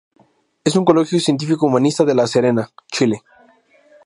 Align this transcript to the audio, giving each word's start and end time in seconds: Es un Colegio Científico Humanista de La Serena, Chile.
Es 0.63 0.75
un 0.75 0.83
Colegio 0.83 1.19
Científico 1.19 1.67
Humanista 1.67 2.03
de 2.03 2.15
La 2.15 2.25
Serena, 2.25 2.67
Chile. 2.91 3.21